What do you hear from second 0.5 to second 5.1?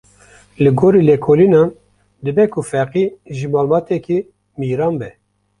Li gorî lêkolînan dibe ku Feqî ji malbateke mîran be.